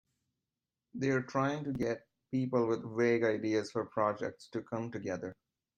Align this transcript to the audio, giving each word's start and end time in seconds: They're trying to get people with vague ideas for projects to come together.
They're 0.95 1.21
trying 1.21 1.63
to 1.65 1.73
get 1.73 2.07
people 2.31 2.65
with 2.65 2.83
vague 2.97 3.23
ideas 3.23 3.69
for 3.69 3.85
projects 3.85 4.47
to 4.49 4.63
come 4.63 4.91
together. 4.91 5.35